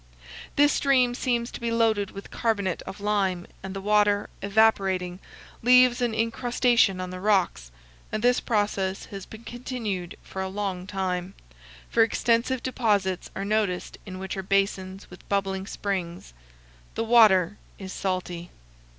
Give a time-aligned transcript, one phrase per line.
[0.55, 5.19] This stream seems to be loaded with carbonate of lime, and the water, evaporating,
[5.61, 7.71] leaves an incrustation on the rocks;
[8.11, 11.35] and this process has been continued for a long time,
[11.91, 16.33] for extensive deposits are noticed in which are basins with bubbling springs.
[16.95, 18.49] The water is salty.